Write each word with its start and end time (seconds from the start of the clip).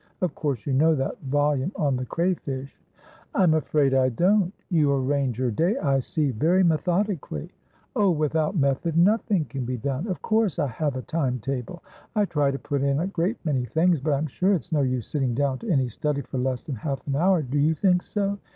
Of 0.19 0.33
course 0.33 0.65
you 0.65 0.73
know 0.73 0.95
that 0.95 1.19
volume 1.21 1.71
on 1.75 1.95
the 1.95 2.07
Crayfish?" 2.07 2.75
"I'm 3.35 3.53
afraid 3.53 3.93
I 3.93 4.09
don't. 4.09 4.51
You 4.71 4.91
arrange 4.91 5.37
your 5.37 5.51
day, 5.51 5.77
I 5.77 5.99
see, 5.99 6.31
very 6.31 6.63
methodically." 6.63 7.51
"Oh, 7.95 8.09
without 8.09 8.55
method 8.57 8.97
nothing 8.97 9.45
can 9.45 9.63
be 9.63 9.77
done. 9.77 10.07
Of 10.07 10.19
course 10.23 10.57
I 10.57 10.65
have 10.65 10.95
a 10.95 11.03
time 11.03 11.37
table. 11.37 11.83
I 12.15 12.25
try 12.25 12.49
to 12.49 12.57
put 12.57 12.81
in 12.81 12.99
a 12.99 13.05
great 13.05 13.37
many 13.45 13.65
things, 13.65 13.99
but 14.01 14.13
I'm 14.13 14.25
sure 14.25 14.55
it's 14.55 14.71
no 14.71 14.81
use 14.81 15.05
sitting 15.07 15.35
down 15.35 15.59
to 15.59 15.69
any 15.69 15.87
study 15.87 16.21
for 16.21 16.39
less 16.39 16.63
than 16.63 16.77
half 16.77 17.05
an 17.05 17.13
hourdo 17.13 17.59
you 17.59 17.75
think 17.75 18.01
so? 18.01 18.39